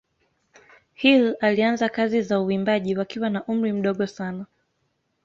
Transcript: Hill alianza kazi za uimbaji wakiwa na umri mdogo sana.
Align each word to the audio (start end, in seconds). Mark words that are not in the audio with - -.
Hill 0.93 1.35
alianza 1.41 1.89
kazi 1.89 2.21
za 2.21 2.39
uimbaji 2.41 2.95
wakiwa 2.95 3.29
na 3.29 3.45
umri 3.45 3.73
mdogo 3.73 4.07
sana. 4.07 4.45